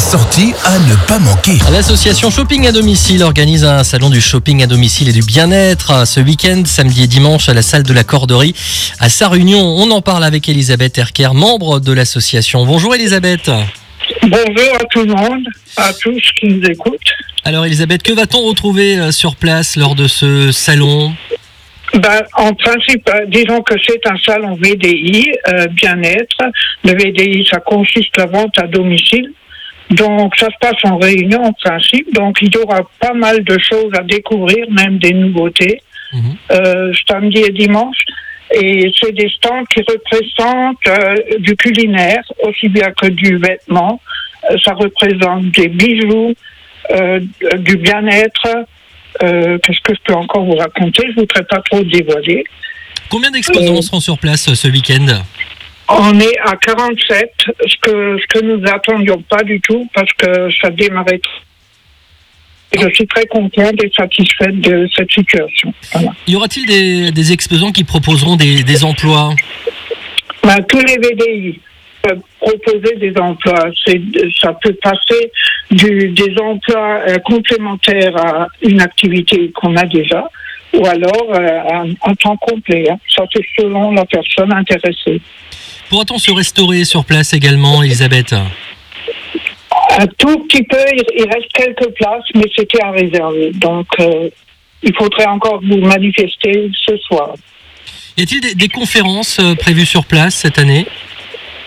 sortie 0.00 0.54
à 0.64 0.78
ne 0.78 0.96
pas 1.06 1.18
manquer. 1.18 1.58
L'association 1.70 2.30
Shopping 2.30 2.66
à 2.66 2.72
domicile 2.72 3.22
organise 3.22 3.64
un 3.64 3.84
salon 3.84 4.08
du 4.08 4.20
shopping 4.20 4.62
à 4.62 4.66
domicile 4.66 5.10
et 5.10 5.12
du 5.12 5.20
bien-être 5.20 6.06
ce 6.06 6.20
week-end, 6.20 6.62
samedi 6.64 7.04
et 7.04 7.06
dimanche, 7.06 7.50
à 7.50 7.54
la 7.54 7.60
salle 7.60 7.82
de 7.82 7.92
la 7.92 8.02
Corderie 8.02 8.54
à 8.98 9.10
Sarre-Union. 9.10 9.60
On 9.60 9.90
en 9.90 10.00
parle 10.00 10.24
avec 10.24 10.48
Elisabeth 10.48 10.96
Erker, 10.96 11.34
membre 11.34 11.80
de 11.80 11.92
l'association. 11.92 12.64
Bonjour 12.64 12.94
Elisabeth. 12.94 13.50
Bonjour 14.22 14.74
à 14.74 14.84
tout 14.90 15.02
le 15.02 15.14
monde, 15.14 15.46
à 15.76 15.92
tous 15.92 16.22
qui 16.40 16.46
nous 16.46 16.64
écoutent. 16.64 17.14
Alors 17.44 17.66
Elisabeth, 17.66 18.02
que 18.02 18.14
va-t-on 18.14 18.40
retrouver 18.40 18.98
euh, 18.98 19.12
sur 19.12 19.36
place 19.36 19.76
lors 19.76 19.94
de 19.94 20.08
ce 20.08 20.50
salon? 20.50 21.12
Ben, 21.94 22.22
en 22.34 22.54
principe, 22.54 23.08
euh, 23.10 23.26
disons 23.28 23.60
que 23.60 23.74
c'est 23.86 24.00
un 24.06 24.16
salon 24.24 24.56
VDI, 24.56 25.30
euh, 25.48 25.66
bien-être. 25.66 26.38
Le 26.84 26.92
VDI, 26.92 27.46
ça 27.50 27.60
consiste 27.60 28.16
la 28.16 28.26
vente 28.26 28.58
à 28.58 28.66
domicile. 28.66 29.30
Donc, 29.90 30.36
ça 30.36 30.46
se 30.46 30.56
passe 30.60 30.84
en 30.84 30.98
réunion 30.98 31.42
en 31.42 31.52
principe. 31.52 32.12
Donc, 32.14 32.38
il 32.42 32.54
y 32.54 32.58
aura 32.58 32.80
pas 33.00 33.12
mal 33.12 33.42
de 33.42 33.58
choses 33.58 33.92
à 33.98 34.02
découvrir, 34.02 34.70
même 34.70 34.98
des 34.98 35.12
nouveautés, 35.12 35.82
Mhm. 36.12 36.36
euh, 36.52 36.92
samedi 37.08 37.38
et 37.38 37.50
dimanche. 37.52 37.98
Et 38.52 38.90
c'est 39.00 39.12
des 39.12 39.28
stands 39.28 39.64
qui 39.72 39.80
représentent 39.80 40.76
euh, 40.88 41.14
du 41.38 41.54
culinaire, 41.56 42.22
aussi 42.42 42.68
bien 42.68 42.90
que 42.92 43.06
du 43.06 43.36
vêtement. 43.36 44.00
Euh, 44.50 44.56
ça 44.64 44.72
représente 44.74 45.44
des 45.52 45.68
bijoux, 45.68 46.34
du 47.58 47.76
bien-être. 47.76 48.48
Qu'est-ce 49.20 49.80
que 49.82 49.94
je 49.94 50.00
peux 50.04 50.14
encore 50.14 50.44
vous 50.44 50.56
raconter? 50.56 51.02
Je 51.06 51.10
ne 51.12 51.20
voudrais 51.20 51.44
pas 51.44 51.60
trop 51.70 51.82
dévoiler. 51.84 52.42
Combien 53.08 53.30
d'exposants 53.30 53.82
seront 53.82 54.00
sur 54.00 54.18
place 54.18 54.52
ce 54.54 54.68
week-end? 54.68 55.06
On 55.92 56.18
est 56.20 56.38
à 56.44 56.54
47, 56.56 57.32
ce 57.66 57.76
que, 57.82 58.18
ce 58.18 58.26
que 58.28 58.44
nous 58.44 58.58
n'attendions 58.58 59.20
pas 59.28 59.42
du 59.42 59.60
tout 59.60 59.88
parce 59.94 60.12
que 60.12 60.48
ça 60.60 60.70
démarrait. 60.70 61.18
trop. 61.18 61.32
Et 62.72 62.78
Je 62.88 62.94
suis 62.94 63.06
très 63.08 63.26
contente 63.26 63.82
et 63.82 63.90
satisfaite 63.96 64.60
de 64.60 64.88
cette 64.94 65.10
situation. 65.10 65.74
Voilà. 65.92 66.12
Y 66.28 66.36
aura-t-il 66.36 66.66
des, 66.66 67.10
des 67.10 67.32
exposants 67.32 67.72
qui 67.72 67.82
proposeront 67.82 68.36
des, 68.36 68.62
des 68.62 68.84
emplois? 68.84 69.34
Ben, 70.44 70.62
tous 70.68 70.78
les 70.78 70.96
VDI 70.96 71.58
peuvent 72.02 72.20
proposer 72.40 72.94
des 72.96 73.12
emplois. 73.20 73.70
Ça 74.40 74.52
peut 74.62 74.74
passer 74.80 75.32
du, 75.72 76.08
des 76.10 76.34
emplois 76.40 77.00
euh, 77.08 77.18
complémentaires 77.18 78.16
à 78.16 78.46
une 78.62 78.80
activité 78.80 79.50
qu'on 79.54 79.76
a 79.76 79.84
déjà 79.84 80.28
ou 80.72 80.86
alors 80.86 81.26
euh, 81.34 81.58
un, 81.72 81.90
un 82.08 82.14
temps 82.14 82.36
complet. 82.36 82.88
hein. 82.88 82.96
Ça, 83.14 83.24
c'est 83.34 83.44
selon 83.58 83.90
la 83.90 84.04
personne 84.04 84.52
intéressée. 84.52 85.20
Pourra-t-on 85.90 86.18
se 86.18 86.30
restaurer 86.30 86.84
sur 86.84 87.04
place 87.04 87.32
également, 87.32 87.82
Elisabeth? 87.82 88.32
Un 88.32 90.06
tout 90.18 90.38
petit 90.46 90.62
peu, 90.62 90.78
il, 91.16 91.24
reste 91.24 91.50
quelques 91.52 91.92
places, 91.96 92.22
mais 92.36 92.44
c'était 92.56 92.80
à 92.80 92.92
réserver. 92.92 93.50
Donc, 93.54 93.88
euh, 93.98 94.30
il 94.84 94.94
faudrait 94.94 95.26
encore 95.26 95.60
vous 95.60 95.78
manifester 95.78 96.70
ce 96.86 96.96
soir. 96.98 97.34
Y 98.16 98.22
a-t-il 98.22 98.40
des, 98.40 98.54
des 98.54 98.68
conférences 98.68 99.40
euh, 99.40 99.56
prévues 99.56 99.84
sur 99.84 100.04
place 100.04 100.36
cette 100.36 100.58
année? 100.60 100.86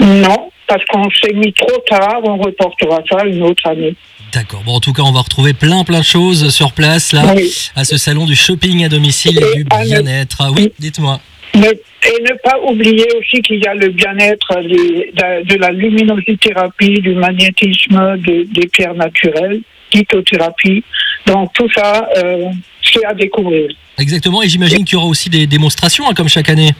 Non, 0.00 0.50
parce 0.66 0.84
qu'on 0.86 1.08
s'est 1.10 1.32
mis 1.34 1.52
trop 1.52 1.78
tard, 1.88 2.18
on 2.24 2.38
reportera 2.38 3.00
ça 3.08 3.24
une 3.24 3.42
autre 3.44 3.66
année. 3.68 3.94
D'accord. 4.32 4.62
Bon, 4.64 4.74
en 4.74 4.80
tout 4.80 4.92
cas, 4.92 5.02
on 5.02 5.12
va 5.12 5.20
retrouver 5.20 5.54
plein, 5.54 5.84
plein 5.84 6.00
de 6.00 6.04
choses 6.04 6.50
sur 6.50 6.72
place 6.72 7.12
là, 7.12 7.34
Oui. 7.36 7.70
à 7.76 7.84
ce 7.84 7.96
salon 7.96 8.26
du 8.26 8.34
shopping 8.34 8.84
à 8.84 8.88
domicile 8.88 9.38
et 9.38 9.52
Et 9.52 9.54
du 9.58 9.64
bien-être. 9.64 10.38
Ah 10.40 10.50
Oui, 10.50 10.72
dites-moi. 10.78 11.20
Et 11.54 12.22
ne 12.22 12.34
pas 12.42 12.58
oublier 12.62 13.06
aussi 13.18 13.42
qu'il 13.42 13.58
y 13.58 13.66
a 13.66 13.74
le 13.74 13.88
bien-être 13.88 14.54
de, 14.62 15.54
la 15.58 15.70
luminosithérapie, 15.72 17.00
du 17.00 17.14
magnétisme, 17.14 18.16
de- 18.18 18.46
des 18.52 18.68
pierres 18.68 18.94
naturelles, 18.94 19.60
lithothérapie. 19.92 20.84
Donc 21.26 21.52
tout 21.54 21.68
ça, 21.74 22.08
euh, 22.16 22.44
c'est 22.82 23.04
à 23.04 23.14
découvrir. 23.14 23.70
Exactement. 23.98 24.42
Et 24.42 24.48
j'imagine 24.48 24.84
qu'il 24.84 24.94
y 24.94 24.96
aura 24.96 25.06
aussi 25.08 25.28
des 25.28 25.46
démonstrations, 25.46 26.08
hein, 26.08 26.14
comme 26.14 26.28
chaque 26.28 26.48
année. 26.50 26.70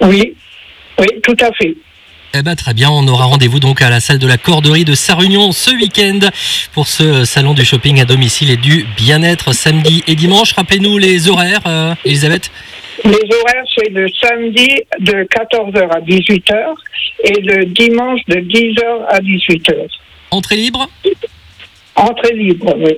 Oui, 0.00 0.34
oui, 0.98 1.06
tout 1.22 1.36
à 1.40 1.52
fait. 1.52 1.74
Eh 2.34 2.40
ben 2.40 2.56
très 2.56 2.72
bien, 2.72 2.88
on 2.90 3.06
aura 3.08 3.26
rendez-vous 3.26 3.60
donc 3.60 3.82
à 3.82 3.90
la 3.90 4.00
salle 4.00 4.18
de 4.18 4.26
la 4.26 4.38
Corderie 4.38 4.86
de 4.86 4.94
Sarre-Union 4.94 5.52
ce 5.52 5.70
week-end 5.70 6.20
pour 6.72 6.88
ce 6.88 7.26
salon 7.26 7.52
du 7.52 7.62
shopping 7.62 8.00
à 8.00 8.06
domicile 8.06 8.50
et 8.50 8.56
du 8.56 8.86
bien-être 8.96 9.52
samedi 9.52 10.02
et 10.06 10.14
dimanche. 10.14 10.54
Rappelez-nous 10.54 10.96
les 10.96 11.28
horaires, 11.28 11.60
euh, 11.66 11.94
Elisabeth. 12.06 12.50
Les 13.04 13.36
horaires, 13.36 13.64
c'est 13.76 13.88
le 13.88 14.08
samedi 14.08 14.68
de 15.00 15.24
14h 15.24 15.90
à 15.90 16.00
18h 16.00 16.74
et 17.24 17.40
le 17.40 17.64
dimanche 17.66 18.20
de 18.28 18.36
10h 18.36 19.06
à 19.08 19.18
18h. 19.20 19.88
Entrée 20.30 20.56
libre? 20.56 20.88
Entrée 21.96 22.34
libre, 22.34 22.74
oui. 22.78 22.90